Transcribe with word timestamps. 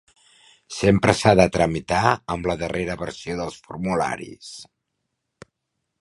Sempre 0.77 1.13
s'ha 1.19 1.33
de 1.39 1.45
tramitar 1.57 2.15
amb 2.37 2.49
la 2.53 2.57
darrera 2.63 2.97
versió 3.05 3.39
dels 3.43 3.61
formularis. 3.69 4.51